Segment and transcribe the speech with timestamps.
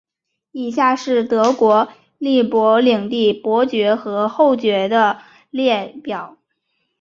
[0.51, 6.39] 以下是德国利珀领地伯爵和侯爵的列表。